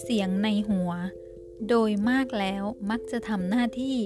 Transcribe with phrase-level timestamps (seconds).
[0.00, 0.90] เสียงในหัว
[1.68, 3.96] โดยมากแล้วมักจะทำหน้าที่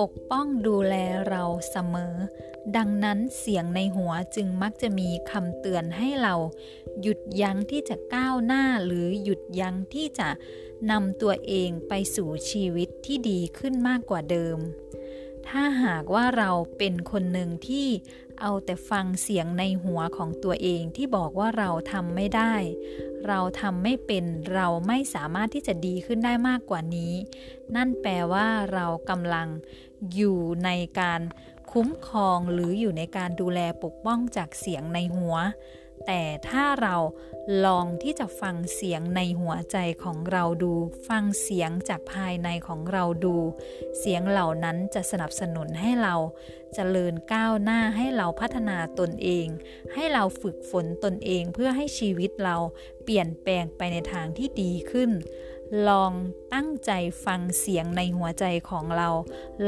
[0.00, 0.94] ปกป้องดูแล
[1.28, 2.14] เราเสมอ
[2.76, 6.34] ดังนั้นเสียงในหัวจึงมักจะมีคำเตือนให้เรา
[7.02, 10.28] หยุดยั้งที่จะก้าวหน้าหรือหยุดยั้งที่จะ
[10.90, 14.58] นำตัวเองไปสู่ชีวิตที่ดีขึ้นมากกว่าเดิม
[15.48, 17.88] ถ้าหากว่าเราเป็นคนหนึ่งที่
[18.42, 22.54] เอาแต่ฟังเสียงในหัวของตัวเองที่บอกว่าเราทำไม่ได้
[23.28, 24.24] เราทำไม่เป็น
[24.54, 27.14] เราไม่สามารถที่จะดีขึ้นได้มากกว่านี้
[27.76, 29.48] นั่นแปลว่าเรากำลัง
[30.14, 30.70] อยู่ใน
[31.00, 31.20] การ
[31.72, 35.36] คุ้มครองหรืออยู่ในการดูแลปกป้องจากเสียงในหัว
[36.06, 36.96] แต่ถ้าเรา
[37.64, 40.72] ลองที่จะฟังเสียงในหัวใจของเราดู
[41.08, 43.36] ฟังเสียงจากภายในของเราดู
[43.98, 46.14] เสียงเหล่านั้นจะสนับสนุนให้เรา
[46.72, 49.46] จเจริญก้าวหน้าให้เราพัฒนาตนเอง
[49.94, 52.56] ให้เราฝึกฝนตนเองเพื่อให้ชีวิตเรา
[53.04, 55.10] เปลี่ยนแปลงไปในทางที่ดีขึ้น
[55.88, 56.12] ลอง
[56.54, 56.92] ตั้งใจ
[57.24, 59.08] ฟังเสียงในหัวใจของเรา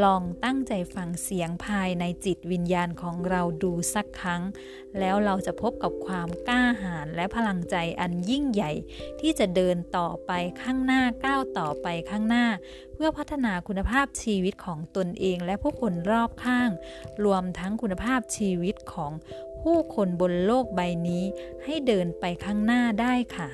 [0.02, 4.42] ลองตั้งใจฟังเสียงภายในจิตวิญญาณของเราดูสักครั้ง
[4.98, 8.72] แล้วเราจะพบกับความกล้าหาญและพลังใจอันยิ่งใหญ่
[9.20, 12.46] ที่จะเดินต่อไปข้างหน้าก้าวต่อไปข้างหน้า
[12.94, 16.70] เพื่อพัฒนาคุณภาพชีวิตของตนเองและผู้คนรอบข้าง
[17.24, 19.12] รวมทั้งคุณภาพชีวิตของ
[19.62, 21.24] ผู้คนบนโลกใบนี้
[21.64, 23.50] ให้เดินไปข้างหน้าได้ค่ะ